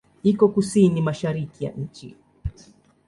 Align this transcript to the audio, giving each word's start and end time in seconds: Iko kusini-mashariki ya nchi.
Iko 0.23 0.45
kusini-mashariki 0.53 1.59
ya 1.65 1.71
nchi. 1.83 2.07